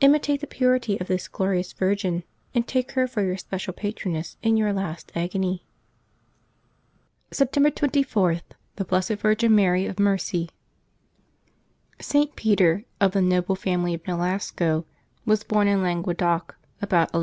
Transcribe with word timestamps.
Imitate 0.00 0.40
the 0.40 0.48
purity 0.48 0.98
of 1.00 1.06
this 1.06 1.28
glorious 1.28 1.72
virgin, 1.72 2.24
and 2.56 2.66
take 2.66 2.90
her 2.94 3.06
for 3.06 3.22
your 3.24 3.36
special 3.36 3.72
patroness 3.72 4.36
in 4.42 4.56
your 4.56 4.72
last 4.72 5.12
agony. 5.14 5.64
September 7.30 7.70
24.^THE 7.70 8.84
BLESSED 8.88 9.10
VIRGIN 9.14 9.54
MARY 9.54 9.86
OF 9.86 10.00
MERCY. 10.00 10.48
[t. 12.00 12.26
Peter, 12.34 12.84
of 13.00 13.12
the 13.12 13.22
noble 13.22 13.54
family 13.54 13.94
of 13.94 14.02
Nolasco, 14.08 14.86
was 15.24 15.44
born 15.44 15.68
in 15.68 15.84
Languedoc, 15.84 16.56
about 16.82 17.12
1189. 17.14 17.18